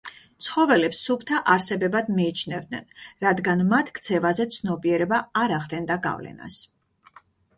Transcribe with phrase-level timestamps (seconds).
[0.43, 2.87] ცხოველებს სუფთა არსებებად მიიჩნევდნენ,
[3.27, 6.57] რადგან მათ ქცევაზე ცნობიერება არ ახდენდა გავლენას.